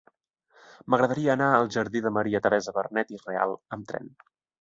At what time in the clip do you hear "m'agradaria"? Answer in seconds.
0.93-1.31